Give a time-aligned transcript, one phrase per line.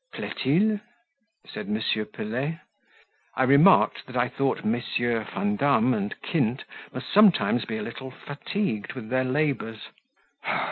[0.13, 0.79] "Plait il?"
[1.53, 1.79] dit M.
[2.11, 2.57] Pelet.
[3.35, 8.93] I remarked that I thought Messieurs Vandam and Kint must sometimes be a little fatigued
[8.93, 9.89] with their labours.